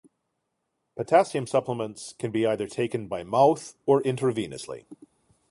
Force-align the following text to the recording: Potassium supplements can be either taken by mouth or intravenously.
Potassium 0.97 1.45
supplements 1.45 2.15
can 2.17 2.31
be 2.31 2.43
either 2.47 2.67
taken 2.67 3.05
by 3.07 3.23
mouth 3.23 3.75
or 3.85 4.01
intravenously. 4.01 4.85